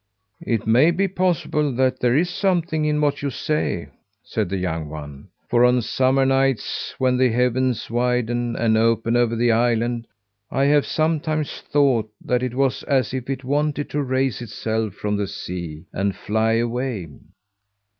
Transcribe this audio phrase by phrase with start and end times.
[0.47, 3.89] "It may be possible that there is something in what you say,"
[4.23, 9.35] said the young one; "for on summer nights, when the heavens widen and open over
[9.35, 10.07] the island,
[10.49, 15.17] I have sometimes thought that it was as if it wanted to raise itself from
[15.17, 17.07] the sea, and fly away."